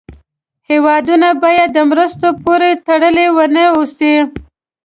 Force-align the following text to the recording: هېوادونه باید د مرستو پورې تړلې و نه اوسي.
هېوادونه 0.69 1.29
باید 1.43 1.69
د 1.73 1.77
مرستو 1.91 2.27
پورې 2.43 2.69
تړلې 2.87 3.27
و 3.35 3.37
نه 3.55 3.63
اوسي. 3.75 4.13